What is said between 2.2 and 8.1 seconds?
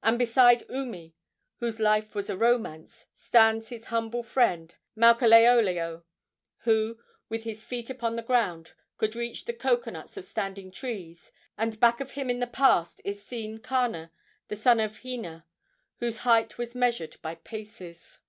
a romance, stands his humble friend Maukaleoleo, who, with his feet